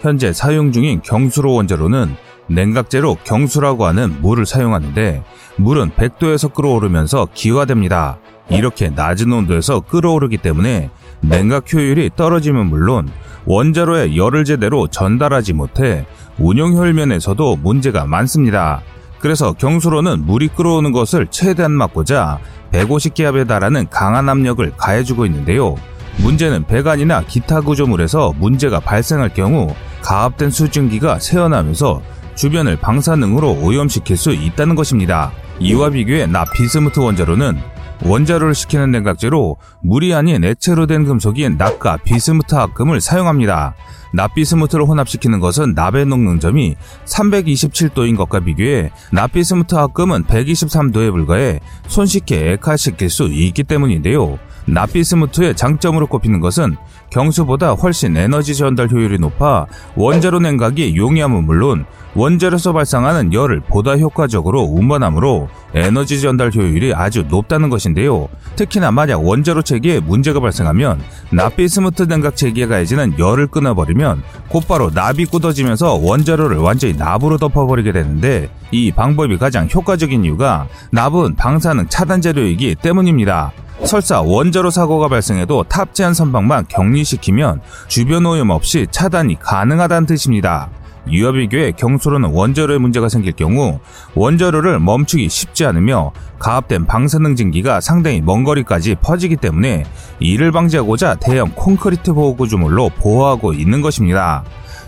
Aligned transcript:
현재 0.00 0.32
사용 0.32 0.72
중인 0.72 1.02
경수로 1.02 1.52
원자로는 1.54 2.14
냉각제로 2.48 3.16
경수라고 3.24 3.86
하는 3.86 4.20
물을 4.22 4.46
사용하는데 4.46 5.22
물은 5.56 5.90
100도에서 5.90 6.52
끓어오르면서 6.52 7.28
기화됩니다. 7.34 8.18
이렇게 8.48 8.88
낮은 8.88 9.30
온도에서 9.30 9.80
끓어오르기 9.80 10.38
때문에 10.38 10.90
냉각 11.20 11.72
효율이 11.72 12.10
떨어지면 12.16 12.66
물론 12.66 13.08
원자로에 13.44 14.16
열을 14.16 14.44
제대로 14.44 14.86
전달하지 14.88 15.52
못해 15.52 16.06
운용 16.38 16.76
혈면에서도 16.76 17.56
문제가 17.56 18.06
많습니다. 18.06 18.82
그래서 19.18 19.52
경수로는 19.52 20.24
물이 20.26 20.48
끓어오는 20.48 20.92
것을 20.92 21.26
최대한 21.30 21.72
막고자 21.72 22.38
150기압에 22.72 23.48
달하는 23.48 23.88
강한 23.90 24.28
압력을 24.28 24.70
가해주고 24.76 25.26
있는데요. 25.26 25.74
문제는 26.18 26.66
배관이나 26.66 27.22
기타 27.22 27.60
구조물에서 27.60 28.34
문제가 28.38 28.80
발생할 28.80 29.34
경우 29.34 29.74
가압된 30.02 30.50
수증기가 30.50 31.18
새어나면서 31.18 32.02
주변을 32.34 32.76
방사능으로 32.76 33.58
오염시킬 33.62 34.16
수 34.16 34.32
있다는 34.32 34.74
것입니다. 34.74 35.32
이와 35.60 35.90
비교해 35.90 36.26
나 36.26 36.44
비스무트 36.44 37.00
원자로는 37.00 37.58
원자로를 38.04 38.54
식히는 38.54 38.92
냉각제로 38.92 39.56
물이 39.82 40.14
아닌 40.14 40.44
액체로 40.44 40.86
된 40.86 41.04
금속인 41.04 41.56
납과 41.56 41.98
비스무트 42.04 42.54
합금을 42.54 43.00
사용합니다. 43.00 43.74
납비스무트를 44.14 44.86
혼합시키는 44.86 45.40
것은 45.40 45.74
납의 45.74 46.06
녹는점이 46.06 46.76
327도인 47.04 48.16
것과 48.16 48.40
비교해 48.40 48.90
납비스무트 49.12 49.74
합금은 49.74 50.24
123도에 50.24 51.10
불과해 51.10 51.60
손쉽게 51.88 52.52
액화시킬 52.52 53.10
수 53.10 53.24
있기 53.24 53.64
때문인데요. 53.64 54.38
납비스무트의 54.72 55.56
장점으로 55.56 56.06
꼽히는 56.06 56.40
것은 56.40 56.76
경수보다 57.10 57.72
훨씬 57.72 58.16
에너지 58.16 58.54
전달 58.54 58.88
효율이 58.90 59.18
높아 59.18 59.66
원자로 59.94 60.40
냉각이 60.40 60.96
용이함은 60.96 61.44
물론 61.44 61.84
원자로에서 62.14 62.72
발생하는 62.72 63.32
열을 63.32 63.60
보다 63.60 63.96
효과적으로 63.96 64.62
운반함으로 64.62 65.48
에너지 65.74 66.20
전달 66.20 66.50
효율이 66.54 66.94
아주 66.94 67.24
높다는 67.28 67.68
것인데요. 67.68 68.28
특히나 68.56 68.90
만약 68.90 69.24
원자로 69.24 69.62
체계에 69.62 70.00
문제가 70.00 70.40
발생하면 70.40 71.00
납비스무트 71.30 72.08
냉각 72.08 72.36
체계에 72.36 72.66
가해지는 72.66 73.18
열을 73.18 73.46
끊어버리면 73.46 74.22
곧바로 74.48 74.90
납이 74.92 75.26
굳어지면서 75.26 75.94
원자로를 75.94 76.56
완전히 76.56 76.94
납으로 76.94 77.36
덮어버리게 77.36 77.92
되는데 77.92 78.48
이 78.70 78.90
방법이 78.90 79.38
가장 79.38 79.68
효과적인 79.72 80.24
이유가 80.24 80.66
납은 80.90 81.36
방사능 81.36 81.88
차단 81.88 82.20
재료이기 82.20 82.76
때문입니다. 82.76 83.52
설사 83.84 84.20
원자로 84.20 84.70
사고가 84.70 85.08
발생해도 85.08 85.64
탑재한 85.64 86.12
선박만 86.12 86.66
격리 86.68 86.97
시키면 87.04 87.60
주변 87.88 88.26
오염 88.26 88.50
없이 88.50 88.86
차단이 88.90 89.38
가능하다는 89.38 90.06
뜻입니다. 90.06 90.70
비교해 91.10 91.72
경수로는 91.72 92.30
원자로에 92.30 92.78
문제가 92.78 93.08
생길 93.08 93.32
경우 93.32 93.80
원자로를 94.14 94.78
멈추기 94.78 95.28
쉽지 95.28 95.64
않으며 95.64 96.12
가압된 96.38 96.86
방사능 96.86 97.34
증기가 97.34 97.80
상당히 97.80 98.20
먼 98.20 98.44
거리까지 98.44 98.96
퍼지기 99.00 99.36
때문에 99.36 99.84
이를 100.20 100.52
방지하고자 100.52 101.16
대형 101.16 101.50
콘크리트 101.54 102.12
보호 102.12 102.36
구조물로 102.36 102.90
보호하고 102.90 103.52
있는 103.52 103.80
것입니다. 103.80 104.44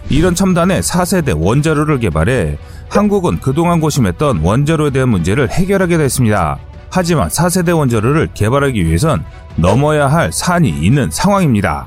이런 0.08 0.34
첨단의 0.34 0.82
4세대 0.82 1.34
원자로를 1.36 2.00
개발해 2.00 2.58
한국은 2.88 3.40
그동안 3.40 3.80
고심했던 3.80 4.40
원자로에 4.42 4.90
대한 4.90 5.08
문제를 5.08 5.50
해결하게 5.50 5.98
됐습니다. 5.98 6.58
하지만 6.90 7.28
4세대 7.28 7.76
원자로를 7.76 8.30
개발하기 8.34 8.84
위해선 8.84 9.24
넘어야 9.56 10.08
할 10.08 10.32
산이 10.32 10.68
있는 10.68 11.08
상황입니다. 11.10 11.86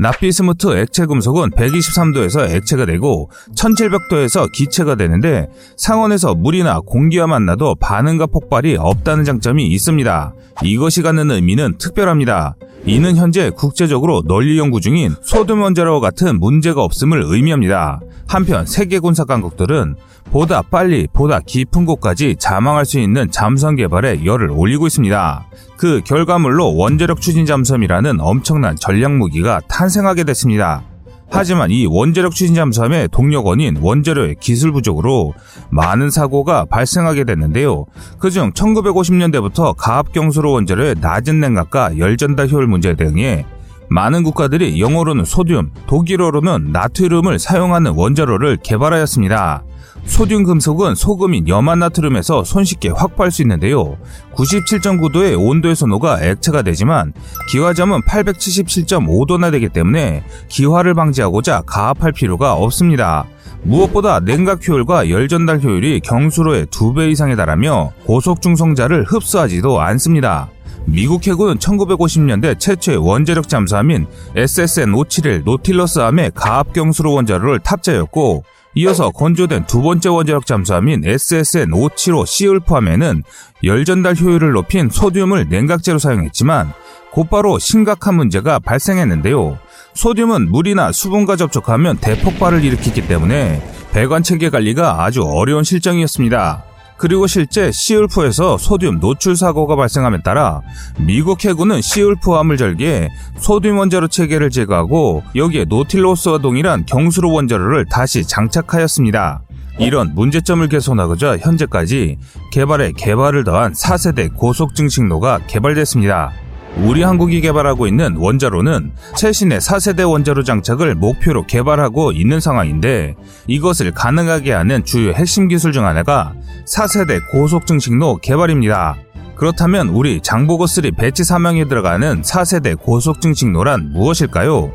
나피스무트 0.00 0.78
액체 0.78 1.04
금속은 1.04 1.50
123도에서 1.50 2.48
액체가 2.48 2.86
되고 2.86 3.30
1700도에서 3.54 4.50
기체가 4.50 4.94
되는데 4.94 5.46
상온에서 5.76 6.34
물이나 6.34 6.80
공기와 6.80 7.26
만나도 7.26 7.74
반응과 7.74 8.28
폭발이 8.28 8.76
없다는 8.78 9.24
장점이 9.24 9.66
있습니다. 9.66 10.34
이것이 10.62 11.02
갖는 11.02 11.30
의미는 11.30 11.76
특별합니다. 11.76 12.56
이는 12.86 13.14
현재 13.16 13.50
국제적으로 13.50 14.22
널리 14.26 14.58
연구 14.58 14.80
중인 14.80 15.16
소듐 15.20 15.60
원자로와 15.60 16.00
같은 16.00 16.40
문제가 16.40 16.82
없음을 16.82 17.22
의미합니다. 17.26 18.00
한편 18.30 18.64
세계 18.64 19.00
군사 19.00 19.24
강국들은 19.24 19.96
보다 20.30 20.62
빨리 20.62 21.08
보다 21.12 21.40
깊은 21.40 21.84
곳까지 21.84 22.36
자망할 22.38 22.84
수 22.84 23.00
있는 23.00 23.28
잠수함 23.32 23.74
개발에 23.74 24.24
열을 24.24 24.50
올리고 24.50 24.86
있습니다. 24.86 25.46
그 25.76 26.00
결과물로 26.04 26.76
원자력 26.76 27.20
추진 27.20 27.44
잠수함이라는 27.44 28.20
엄청난 28.20 28.76
전략 28.76 29.16
무기가 29.16 29.60
탄생하게 29.66 30.22
됐습니다. 30.22 30.84
하지만 31.28 31.72
이 31.72 31.86
원자력 31.86 32.32
추진 32.32 32.54
잠수함의 32.54 33.08
동력원인 33.10 33.78
원자로의 33.80 34.36
기술 34.38 34.70
부족으로 34.70 35.34
많은 35.70 36.10
사고가 36.10 36.66
발생하게 36.66 37.24
됐는데요. 37.24 37.86
그중 38.20 38.52
1950년대부터 38.52 39.74
가압경수로 39.76 40.52
원자로의 40.52 40.94
낮은 41.00 41.40
냉각과 41.40 41.98
열전달 41.98 42.48
효율 42.48 42.68
문제에 42.68 42.94
대응해 42.94 43.44
많은 43.90 44.22
국가들이 44.22 44.80
영어로는 44.80 45.24
소듐, 45.24 45.68
독일어로는 45.88 46.70
나트륨을 46.70 47.40
사용하는 47.40 47.92
원자로를 47.92 48.58
개발하였습니다. 48.62 49.64
소듐 50.04 50.44
금속은 50.44 50.94
소금인 50.94 51.48
염화 51.48 51.74
나트륨에서 51.74 52.44
손쉽게 52.44 52.90
확보할 52.90 53.32
수 53.32 53.42
있는데요. 53.42 53.98
97.9도의 54.34 55.36
온도에서 55.38 55.86
녹아 55.86 56.22
액체가 56.22 56.62
되지만 56.62 57.12
기화점은 57.50 58.02
877.5도나 58.02 59.50
되기 59.50 59.68
때문에 59.68 60.22
기화를 60.48 60.94
방지하고자 60.94 61.62
가압할 61.66 62.12
필요가 62.12 62.54
없습니다. 62.54 63.24
무엇보다 63.62 64.20
냉각 64.20 64.66
효율과 64.66 65.10
열 65.10 65.26
전달 65.26 65.60
효율이 65.60 66.00
경수로의 66.00 66.66
2배 66.66 67.10
이상에 67.10 67.34
달하며 67.34 67.92
고속 68.06 68.40
중성자를 68.40 69.04
흡수하지도 69.04 69.80
않습니다. 69.80 70.48
미국 70.92 71.24
해군은 71.24 71.56
1950년대 71.58 72.58
최초의 72.58 72.98
원자력 72.98 73.48
잠수함인 73.48 74.06
SSN-571 74.34 75.44
노틸러스함에 75.44 76.32
가압경수로 76.34 77.12
원자로를 77.12 77.60
탑재했고 77.60 78.42
이어서 78.74 79.10
건조된 79.10 79.66
두 79.66 79.82
번째 79.82 80.08
원자력 80.08 80.46
잠수함인 80.46 81.02
SSN-575 81.02 82.26
시울프함에는 82.26 83.22
열전달 83.62 84.16
효율을 84.16 84.50
높인 84.50 84.90
소듐을 84.90 85.48
냉각제로 85.48 86.00
사용했지만 86.00 86.72
곧바로 87.12 87.60
심각한 87.60 88.16
문제가 88.16 88.58
발생했는데요. 88.58 89.58
소듐은 89.94 90.50
물이나 90.50 90.90
수분과 90.90 91.36
접촉하면 91.36 91.98
대폭발을 91.98 92.64
일으키기 92.64 93.06
때문에 93.06 93.62
배관 93.92 94.24
체계 94.24 94.50
관리가 94.50 95.04
아주 95.04 95.22
어려운 95.22 95.62
실정이었습니다. 95.62 96.69
그리고 97.00 97.26
실제 97.26 97.72
시울프에서 97.72 98.58
소듐 98.58 99.00
노출 99.00 99.34
사고가 99.34 99.74
발생함에 99.74 100.20
따라 100.20 100.60
미국 100.98 101.42
해군은 101.46 101.80
시울프함을 101.80 102.58
절개해 102.58 103.08
소듐 103.38 103.74
원자로 103.74 104.08
체계를 104.08 104.50
제거하고 104.50 105.22
여기에 105.34 105.64
노틸로스와 105.64 106.38
동일한 106.38 106.84
경수로 106.84 107.32
원자로를 107.32 107.86
다시 107.86 108.22
장착하였습니다. 108.26 109.40
이런 109.78 110.14
문제점을 110.14 110.68
개선하고자 110.68 111.38
현재까지 111.38 112.18
개발에 112.52 112.92
개발을 112.92 113.44
더한 113.44 113.72
4세대 113.72 114.34
고속 114.36 114.74
증식로가 114.74 115.40
개발됐습니다. 115.46 116.32
우리 116.76 117.02
한국이 117.02 117.40
개발하고 117.40 117.86
있는 117.86 118.16
원자로는 118.16 118.92
최신의 119.16 119.60
4세대 119.60 120.08
원자로 120.08 120.44
장착을 120.44 120.94
목표로 120.94 121.46
개발하고 121.46 122.12
있는 122.12 122.40
상황인데 122.40 123.16
이것을 123.46 123.92
가능하게 123.92 124.52
하는 124.52 124.84
주요 124.84 125.12
핵심 125.12 125.48
기술 125.48 125.72
중 125.72 125.84
하나가 125.84 126.32
4세대 126.66 127.20
고속 127.30 127.66
증식로 127.66 128.16
개발입니다. 128.18 128.96
그렇다면 129.36 129.88
우리 129.88 130.20
장보고3 130.20 130.96
배치 130.96 131.24
사명에 131.24 131.64
들어가는 131.64 132.22
4세대 132.22 132.78
고속 132.78 133.20
증식로란 133.20 133.92
무엇일까요? 133.92 134.72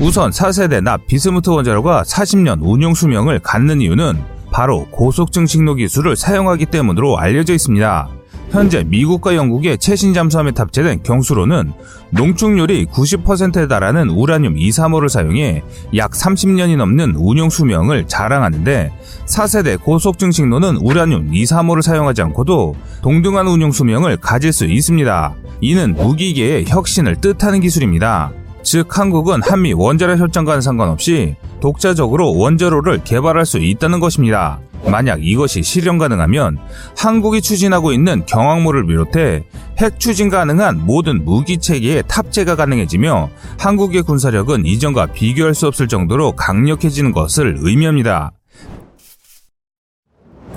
우선 0.00 0.30
4세대 0.30 0.82
납 0.82 1.06
비스무트 1.06 1.50
원자로가 1.50 2.02
40년 2.02 2.58
운용 2.60 2.94
수명을 2.94 3.40
갖는 3.40 3.80
이유는 3.80 4.22
바로 4.52 4.86
고속 4.90 5.32
증식로 5.32 5.74
기술을 5.74 6.16
사용하기 6.16 6.66
때문으로 6.66 7.18
알려져 7.18 7.54
있습니다. 7.54 8.17
현재 8.50 8.82
미국과 8.82 9.36
영국의 9.36 9.78
최신 9.78 10.14
잠수함에 10.14 10.52
탑재된 10.52 11.02
경수로는 11.02 11.72
농축률이 12.10 12.86
90%에 12.86 13.68
달하는 13.68 14.08
우라늄 14.08 14.54
235를 14.54 15.08
사용해 15.08 15.62
약 15.96 16.12
30년이 16.12 16.76
넘는 16.76 17.16
운용 17.16 17.50
수명을 17.50 18.08
자랑하는데 18.08 18.92
4세대 19.26 19.82
고속 19.82 20.18
증식로는 20.18 20.76
우라늄 20.76 21.30
235를 21.30 21.82
사용하지 21.82 22.22
않고도 22.22 22.74
동등한 23.02 23.46
운용 23.46 23.70
수명을 23.70 24.16
가질 24.16 24.52
수 24.52 24.64
있습니다. 24.64 25.34
이는 25.60 25.94
무기계의 25.94 26.64
혁신을 26.66 27.16
뜻하는 27.16 27.60
기술입니다. 27.60 28.32
즉 28.62 28.98
한국은 28.98 29.40
한미 29.42 29.72
원자력 29.72 30.18
협정과는 30.18 30.60
상관없이 30.60 31.36
독자적으로 31.60 32.36
원자로를 32.36 33.02
개발할 33.04 33.46
수 33.46 33.58
있다는 33.58 34.00
것입니다. 34.00 34.60
만약 34.86 35.24
이것이 35.24 35.62
실현 35.62 35.98
가능하면 35.98 36.58
한국이 36.96 37.42
추진하고 37.42 37.92
있는 37.92 38.24
경항모를 38.26 38.86
비롯해 38.86 39.44
핵 39.78 40.00
추진 40.00 40.28
가능한 40.28 40.86
모든 40.86 41.24
무기 41.24 41.58
체계에 41.58 42.02
탑재가 42.02 42.56
가능해지며 42.56 43.28
한국의 43.58 44.02
군사력은 44.02 44.66
이전과 44.66 45.06
비교할 45.06 45.54
수 45.54 45.66
없을 45.66 45.88
정도로 45.88 46.32
강력해지는 46.32 47.12
것을 47.12 47.56
의미합니다. 47.60 48.32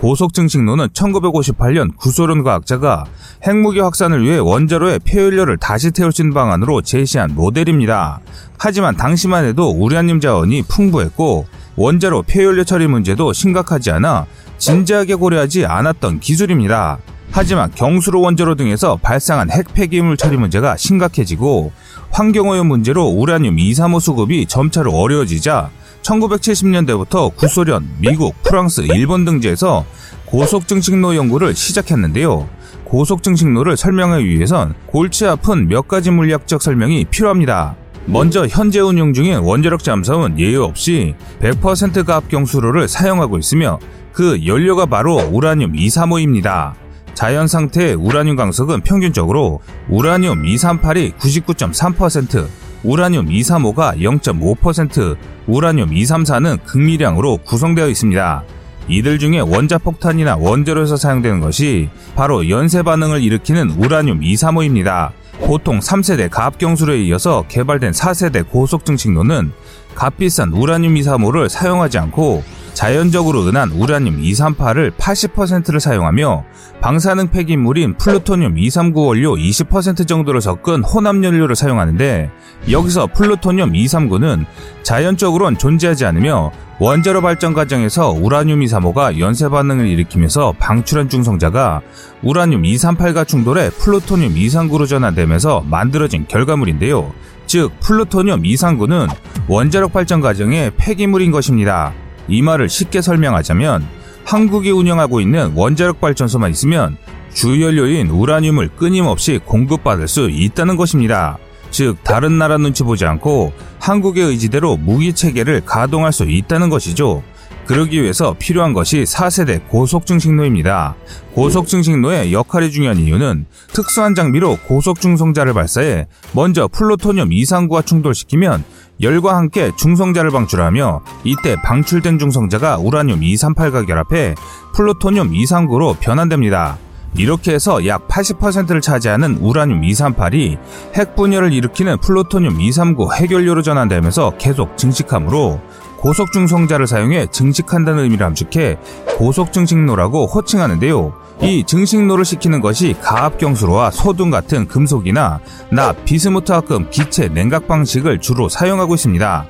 고속증식로는 0.02 0.88
1958년 0.90 1.96
구소련 1.96 2.44
과학자가 2.44 3.06
핵무기 3.46 3.80
확산을 3.80 4.24
위해 4.24 4.40
원자로에 4.40 4.98
폐연료를 5.04 5.58
다시 5.58 5.92
태울 5.92 6.12
수 6.12 6.24
있는 6.24 6.34
방안으로 6.34 6.82
제시한 6.82 7.36
모델입니다. 7.36 8.20
하지만 8.58 8.98
당시만 8.98 9.46
해도 9.46 9.70
우라늄 9.70 10.20
자원이 10.20 10.64
풍부했고 10.64 11.46
원자로 11.76 12.24
폐연료 12.24 12.64
처리 12.64 12.88
문제도 12.88 13.32
심각하지 13.32 13.92
않아 13.92 14.26
진지하게 14.58 15.16
고려하지 15.16 15.68
않았던 15.68 16.20
기술입니다. 16.20 16.98
하지만 17.30 17.72
경수로 17.74 18.22
원자로 18.22 18.56
등에서 18.56 18.98
발생한 18.98 19.52
핵 19.52 19.72
폐기물 19.74 20.18
처리 20.18 20.36
문제가 20.36 20.78
심각해지고 20.78 21.72
환경오염 22.10 22.68
문제로 22.68 23.06
우라늄 23.06 23.58
235 23.58 24.00
수급이 24.00 24.48
점차로 24.48 24.92
어려워지자 24.94 25.70
1970년대부터 26.02 27.36
구소련, 27.36 27.88
미국, 28.00 28.42
프랑스, 28.44 28.82
일본 28.82 29.26
등지에서 29.26 29.86
고속증식로 30.26 31.16
연구를 31.16 31.56
시작했는데요. 31.56 32.48
고속증식로를 32.86 33.78
설명하기 33.78 34.28
위해선 34.28 34.74
골치 34.88 35.26
아픈 35.26 35.68
몇 35.68 35.88
가지 35.88 36.12
물리학적 36.12 36.62
설명이 36.62 37.06
필요합니다. 37.06 37.76
먼저 38.06 38.48
현재 38.48 38.80
운용 38.80 39.14
중인 39.14 39.40
원자력 39.40 39.84
잠수함은 39.84 40.40
예외 40.40 40.58
없이 40.58 41.16
100% 41.40 42.06
가압경수로를 42.06 42.88
사용하고 42.88 43.38
있으며 43.38 43.80
그 44.12 44.46
연료가 44.46 44.88
바로 44.88 45.18
우라늄 45.18 45.74
235입니다. 45.74 46.74
자연 47.14 47.48
상태의 47.48 47.94
우라늄 47.94 48.36
강석은 48.36 48.82
평균적으로 48.82 49.60
우라늄 49.90 50.42
238이 50.44 51.16
99.3%, 51.18 52.48
우라늄 52.84 53.28
235가 53.28 53.98
0.5%, 53.98 55.16
우라늄 55.48 55.90
234는 55.92 56.64
극미량으로 56.66 57.38
구성되어 57.38 57.88
있습니다. 57.88 58.44
이들 58.88 59.20
중에 59.20 59.40
원자폭탄이나 59.40 60.38
원자로에서 60.38 60.98
사용되는 60.98 61.40
것이 61.40 61.90
바로 62.16 62.50
연쇄 62.50 62.82
반응을 62.82 63.22
일으키는 63.22 63.72
우라늄 63.72 64.22
235입니다. 64.22 65.12
보통 65.46 65.80
3세대 65.80 66.30
가압경수로에 66.30 67.02
이어서 67.04 67.46
개발된 67.48 67.92
4세대 67.92 68.48
고속 68.50 68.86
증식로는 68.86 69.52
값비싼 69.96 70.52
우라늄 70.52 70.94
235를 70.96 71.50
사용하지 71.50 72.00
않고 72.00 72.44
자연적으로 72.74 73.48
흔한 73.48 73.72
우라늄 73.72 74.22
238을 74.22 74.92
80%를 74.92 75.80
사용하며 75.80 76.46
방사능 76.82 77.28
폐기물인 77.30 77.96
플루토늄 77.98 78.58
239 78.58 79.06
원료 79.06 79.36
20% 79.36 80.08
정도를 80.08 80.42
섞은 80.42 80.84
혼합 80.84 81.24
연료를 81.24 81.56
사용하는데 81.56 82.32
여기서 82.70 83.08
플루토늄 83.08 83.74
239는 83.74 84.46
자연적으로는 84.84 85.58
존재하지 85.58 86.06
않으며 86.06 86.52
원자로 86.80 87.22
발전 87.22 87.54
과정에서 87.54 88.10
우라늄 88.10 88.62
235가 88.62 89.20
연쇄 89.20 89.48
반응을 89.50 89.88
일으키면서 89.88 90.56
방출한 90.58 91.10
중성자가 91.10 91.82
우라늄 92.24 92.64
238과 92.64 93.28
충돌해 93.28 93.70
플루토늄 93.72 94.34
239로 94.34 94.88
전환되면서 94.88 95.66
만들어진 95.70 96.26
결과물인데요. 96.28 97.14
즉 97.46 97.72
플루토늄 97.82 98.42
239는 98.42 99.08
원자력 99.48 99.94
발전 99.94 100.22
과정의 100.22 100.72
폐기물인 100.78 101.32
것입니다. 101.32 101.94
이 102.28 102.42
말을 102.42 102.70
쉽게 102.70 103.02
설명하자면 103.02 103.88
한국이 104.24 104.72
운영하고 104.72 105.20
있는 105.22 105.54
원자력 105.56 106.00
발전소만 106.00 106.52
있으면 106.52 106.98
주연료인 107.34 108.10
우라늄을 108.10 108.70
끊임없이 108.70 109.40
공급받을 109.44 110.08
수 110.08 110.30
있다는 110.30 110.76
것입니다. 110.76 111.38
즉 111.72 111.98
다른 112.04 112.38
나라 112.38 112.58
눈치 112.58 112.84
보지 112.84 113.06
않고 113.06 113.54
한국의 113.80 114.26
의지대로 114.26 114.76
무기 114.78 115.14
체계를 115.14 115.62
가동할 115.66 116.12
수 116.12 116.26
있다는 116.26 116.70
것이죠. 116.70 117.24
그러기 117.72 118.04
위해서 118.04 118.36
필요한 118.38 118.74
것이 118.74 119.04
4세대 119.04 119.66
고속증식로입니다. 119.70 120.96
고속증식로의 121.34 122.34
역할이 122.34 122.70
중요한 122.70 122.98
이유는 122.98 123.46
특수한 123.72 124.14
장비로 124.14 124.58
고속중성자를 124.68 125.54
발사해 125.54 126.08
먼저 126.34 126.68
플루토늄 126.68 127.30
239와 127.30 127.86
충돌시키면 127.86 128.66
열과 129.02 129.38
함께 129.38 129.72
중성자를 129.78 130.32
방출하며 130.32 131.02
이때 131.24 131.56
방출된 131.64 132.20
중성자가 132.20 132.78
우라늄 132.78 133.22
238과 133.22 133.88
결합해 133.88 134.36
플루토늄 134.76 135.32
239로 135.32 135.98
변환됩니다. 135.98 136.78
이렇게 137.16 137.54
해서 137.54 137.86
약 137.88 138.08
80%를 138.08 138.82
차지하는 138.82 139.38
우라늄 139.38 139.82
238이 139.82 140.58
핵 140.96 141.16
분열을 141.16 141.54
일으키는 141.54 142.00
플루토늄 142.00 142.60
239 142.60 143.14
해결료로 143.14 143.62
전환되면서 143.62 144.34
계속 144.38 144.78
증식하므로 144.78 145.62
고속중성자를 146.02 146.88
사용해 146.88 147.28
증식한다는 147.28 148.04
의미를 148.04 148.26
함축해 148.26 148.78
고속증식로라고 149.18 150.26
호칭하는데요. 150.26 151.14
이 151.42 151.64
증식로를 151.64 152.26
시키는 152.26 152.60
것이 152.60 152.96
가압경수로와 153.02 153.92
소등 153.92 154.32
같은 154.32 154.68
금속이나 154.68 155.40
납, 155.72 156.04
비스무트화금, 156.06 156.90
기체, 156.90 157.30
냉각 157.30 157.68
방식을 157.68 158.20
주로 158.20 158.50
사용하고 158.50 158.96
있습니다. 158.96 159.46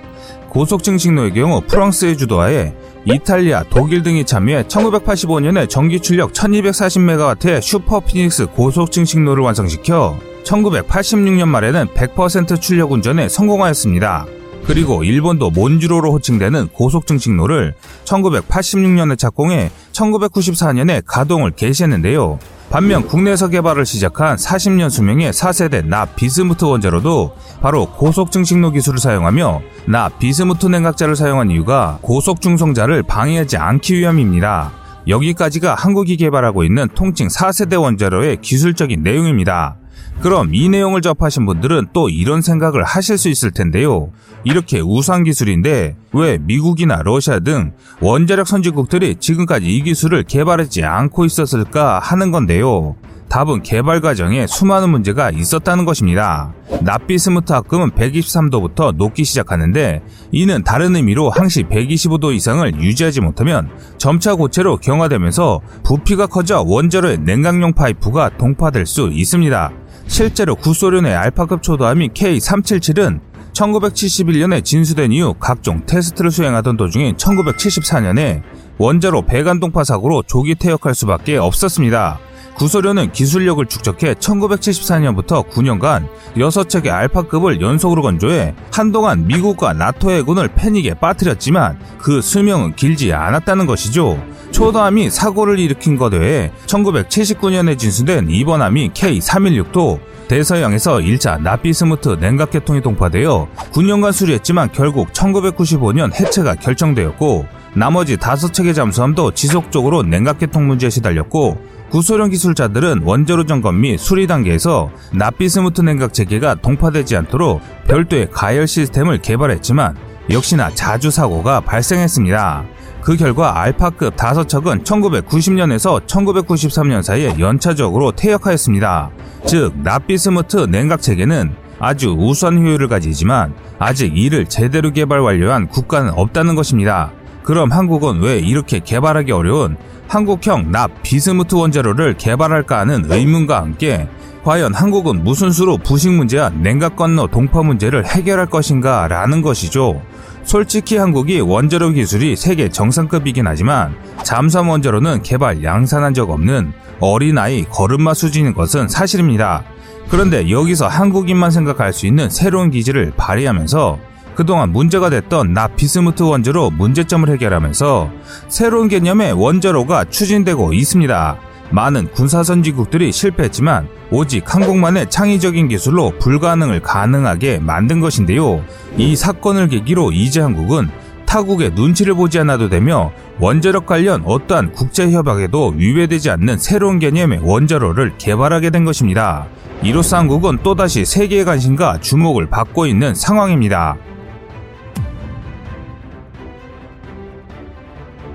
고속증식로의 0.50 1.34
경우 1.34 1.62
프랑스의 1.62 2.18
주도하에 2.18 2.74
이탈리아, 3.06 3.64
독일 3.70 4.04
등이 4.04 4.26
참여해 4.26 4.64
1985년에 4.64 5.70
전기 5.70 6.00
출력 6.02 6.34
1240MW의 6.34 7.62
슈퍼 7.62 8.02
피닉스 8.02 8.48
고속증식로를 8.48 9.42
완성시켜 9.42 10.18
1986년 10.44 11.48
말에는 11.48 11.88
100% 11.88 12.60
출력 12.60 12.92
운전에 12.92 13.30
성공하였습니다. 13.30 14.41
그리고 14.66 15.04
일본도 15.04 15.52
몬주로로 15.52 16.12
호칭되는 16.14 16.70
고속증 16.70 17.18
식로를 17.18 17.74
1986년에 18.06 19.18
착공해 19.18 19.72
1994년에 19.92 21.04
가동을 21.06 21.52
개시했는데요. 21.52 22.40
반면 22.70 23.06
국내에서 23.06 23.50
개발을 23.50 23.86
시작한 23.86 24.38
40년 24.38 24.90
수명의 24.90 25.34
4세대 25.34 25.86
나 25.86 26.06
비스무트 26.06 26.64
원자로도 26.64 27.36
바로 27.62 27.92
고속증식로 27.92 28.72
기술을 28.72 28.98
사용하며 28.98 29.62
나 29.88 30.08
비스무트 30.08 30.68
냉각자를 30.68 31.18
사용한 31.18 31.52
이유가 31.52 32.00
고속 32.02 32.40
중성자를 32.40 33.04
방해하지 33.04 33.58
않기 33.58 33.96
위함입니다. 34.00 34.72
여기까지가 35.06 35.76
한국이 35.76 36.16
개발하고 36.16 36.64
있는 36.64 36.88
통칭 36.96 37.28
4세대 37.28 37.82
원자로의 37.82 38.38
기술적인 38.40 39.04
내용입니다. 39.04 39.81
그럼 40.22 40.54
이 40.54 40.70
내용을 40.70 41.02
접하신 41.02 41.48
분들은 41.48 41.88
또 41.94 42.08
이런 42.08 42.42
생각을 42.42 42.84
하실 42.84 43.18
수 43.18 43.28
있을 43.28 43.50
텐데요. 43.50 44.12
이렇게 44.44 44.80
우수한 44.80 45.24
기술인데 45.24 45.96
왜 46.14 46.38
미국이나 46.38 47.02
러시아 47.04 47.40
등 47.40 47.74
원자력 48.02 48.48
선진국들이 48.48 49.16
지금까지 49.16 49.66
이 49.66 49.82
기술을 49.82 50.24
개발하지 50.24 50.84
않고 50.84 51.26
있었을까 51.26 52.00
하는 52.00 52.32
건데요. 52.32 52.96
답은 53.30 53.64
개발 53.64 54.02
과정에 54.02 54.46
수많은 54.46 54.90
문제가 54.90 55.32
있었다는 55.32 55.86
것입니다. 55.86 56.54
납비스무트 56.82 57.54
합금은 57.54 57.92
123도부터 57.92 58.96
녹기 58.98 59.24
시작하는데 59.24 60.02
이는 60.32 60.64
다른 60.64 60.96
의미로 60.98 61.30
항시 61.30 61.64
125도 61.64 62.36
이상을 62.36 62.82
유지하지 62.82 63.22
못하면 63.22 63.70
점차 63.98 64.36
고체로 64.36 64.78
경화되면서 64.78 65.62
부피가 65.84 66.28
커져 66.28 66.64
원자로의 66.68 67.20
냉각용 67.20 67.74
파이프가 67.74 68.38
동파될 68.38 68.86
수 68.86 69.10
있습니다. 69.12 69.72
실제로 70.12 70.56
구소련의 70.56 71.16
알파급 71.16 71.64
초도함이 71.64 72.10
K377은 72.10 73.22
1971년에 73.54 74.62
진수된 74.62 75.14
이후 75.14 75.34
각종 75.40 75.86
테스트를 75.86 76.32
수행하던 76.32 76.76
도중에 76.76 77.14
1974년에 77.14 78.42
원자로 78.78 79.26
배관동파 79.26 79.86
사고로 79.86 80.24
조기 80.24 80.56
퇴역할 80.56 80.96
수밖에 80.96 81.38
없었습니다. 81.38 82.20
구소련은 82.56 83.12
기술력을 83.12 83.66
축적해 83.66 84.16
1974년부터 84.16 85.48
9년간 85.50 86.08
6척의 86.36 86.90
알파급을 86.90 87.62
연속으로 87.62 88.02
건조해 88.02 88.54
한동안 88.72 89.26
미국과 89.28 89.74
나토 89.74 90.12
해군을 90.12 90.50
패닉에 90.50 90.96
빠뜨렸지만 90.96 91.80
그 91.98 92.22
수명은 92.22 92.76
길지 92.76 93.14
않았다는 93.14 93.66
것이죠. 93.66 94.22
초도함이 94.52 95.10
사고를 95.10 95.60
일으킨 95.60 95.98
것 95.98 96.14
외에 96.14 96.52
1979년에 96.68 97.78
진수된 97.78 98.30
이번함이 98.30 98.92
K316도 98.92 100.00
대서양에서 100.28 100.98
1차 100.98 101.42
나비스무트 101.42 102.18
냉각계통이 102.22 102.82
동파되어 102.82 103.48
9년간 103.74 104.14
수리했지만 104.14 104.72
결국 104.72 105.12
1995년 105.14 106.14
해체가 106.14 106.56
결정되었고 106.56 107.46
나머지 107.74 108.18
5척의 108.18 108.76
잠수함도 108.76 109.32
지속적으로 109.32 110.04
냉각계통 110.04 110.68
문제에 110.68 110.90
시달렸고 110.90 111.58
구소련 111.92 112.30
기술자들은 112.30 113.02
원자로 113.04 113.46
점검 113.46 113.82
및 113.82 113.98
수리 113.98 114.26
단계에서 114.26 114.90
납비스무트 115.14 115.82
냉각 115.82 116.14
체계가 116.14 116.56
동파되지 116.56 117.18
않도록 117.18 117.62
별도의 117.86 118.30
가열 118.32 118.66
시스템을 118.66 119.22
개발했지만 119.22 119.98
역시나 120.30 120.70
자주 120.74 121.12
사고가 121.12 121.60
발생했습니다. 121.60 122.64
그 123.02 123.18
결과 123.18 123.60
알파급 123.60 124.16
5척은 124.16 124.86
1990년에서 124.86 126.06
1993년 126.08 127.04
사이에 127.04 127.36
연차적으로 127.40 128.14
퇴역하였습니다. 128.14 129.10
즉, 129.46 129.74
납비스무트 129.84 130.68
냉각 130.70 131.02
체계는 131.02 131.54
아주 131.80 132.16
우수한 132.18 132.60
효율을 132.60 132.88
가지지만 132.88 133.54
아직 133.80 134.16
이를 134.16 134.46
제대로 134.46 134.92
개발 134.92 135.20
완료한 135.20 135.68
국가는 135.68 136.10
없다는 136.12 136.56
것입니다. 136.56 137.12
그럼 137.52 137.70
한국은 137.70 138.22
왜 138.22 138.40
이렇게 138.40 138.80
개발하기 138.80 139.34
어려운 139.34 139.76
한국형 140.08 140.72
납 140.72 140.90
비스무트 141.04 141.56
원자로를 141.56 142.16
개발할까 142.18 142.80
하는 142.80 143.12
의문과 143.12 143.58
함께 143.58 144.08
과연 144.46 144.74
한국은 144.74 145.26
무슨 145.26 145.52
수로 145.52 145.76
부식 145.76 146.14
문제와 146.14 146.52
냉각 146.52 146.96
건너 146.96 147.28
동파 147.28 147.62
문제를 147.62 148.06
해결할 148.06 148.46
것인가 148.46 149.10
라는 149.10 149.42
것이죠. 149.42 150.02
솔직히 150.46 150.96
한국이 150.96 151.42
원자로 151.42 151.90
기술이 151.90 152.38
세계 152.38 152.70
정상급이긴 152.70 153.46
하지만 153.46 153.98
잠수함 154.24 154.70
원자로는 154.70 155.22
개발 155.22 155.62
양산한 155.62 156.14
적 156.14 156.30
없는 156.30 156.72
어린아이 157.02 157.66
걸음마 157.66 158.14
수준인 158.14 158.54
것은 158.54 158.88
사실입니다. 158.88 159.66
그런데 160.08 160.50
여기서 160.50 160.88
한국인만 160.88 161.52
생각할 161.52 161.92
수 161.92 162.08
있는 162.08 162.30
새로운 162.30 162.72
기지를 162.72 163.12
발휘하면서 163.18 164.11
그동안 164.36 164.72
문제가 164.72 165.10
됐던 165.10 165.54
나비스무트 165.54 166.24
원자로 166.24 166.72
문제점을 166.72 167.30
해결하면서 167.30 168.12
새로운 168.48 168.88
개념의 168.88 169.34
원자로가 169.34 170.06
추진되고 170.06 170.74
있습니다. 170.74 171.38
많은 171.72 172.12
군사선진국들이 172.12 173.12
실패했지만 173.12 173.88
오직 174.12 174.54
한국만의 174.54 175.10
창의적인 175.10 175.70
기술로 175.70 176.12
불가능을 176.20 176.82
가능하게 176.82 177.60
만든 177.60 178.00
것인데요. 178.00 178.64
이 178.98 179.16
사건을 179.16 179.70
계기로 179.70 180.12
이제 180.12 180.42
한국은 180.42 180.90
타국의 181.26 181.72
눈치를 181.76 182.14
보지 182.16 182.40
않아도 182.40 182.68
되며 182.68 183.14
원자력 183.40 183.86
관련 183.86 184.22
어떠한 184.26 184.74
국제협약에도 184.74 185.76
위배되지 185.78 186.30
않는 186.30 186.58
새로운 186.58 187.00
개념의 187.00 187.40
원자로를 187.44 188.18
개발하게 188.18 188.70
된 188.70 188.84
것입니다. 188.84 189.48
이로써 189.82 190.18
한국은 190.18 190.60
또다시 190.62 191.06
세계의 191.06 191.46
관심과 191.46 192.02
주목을 192.02 192.50
받고 192.50 192.86
있는 192.86 193.16
상황입니다. 193.16 193.96